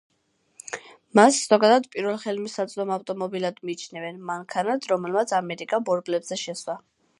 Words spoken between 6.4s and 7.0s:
შესვა“.